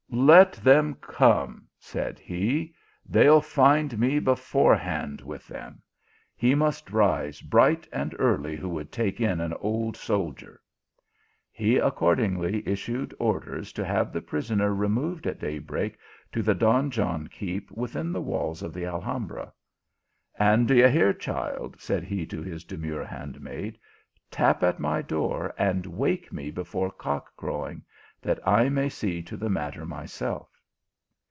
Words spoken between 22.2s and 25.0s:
to his demure hand maid," tap at